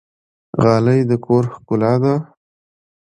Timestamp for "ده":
2.03-2.13